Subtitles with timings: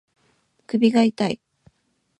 [0.65, 1.39] 首が痛い